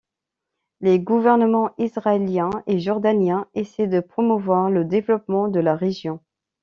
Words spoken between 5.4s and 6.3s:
de la région.